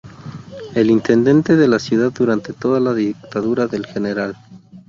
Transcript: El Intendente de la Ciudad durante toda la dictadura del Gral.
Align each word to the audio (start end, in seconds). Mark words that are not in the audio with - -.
El 0.73 0.89
Intendente 0.89 1.55
de 1.55 1.67
la 1.67 1.77
Ciudad 1.77 2.11
durante 2.11 2.53
toda 2.53 2.79
la 2.79 2.95
dictadura 2.95 3.67
del 3.67 3.83
Gral. 3.85 4.35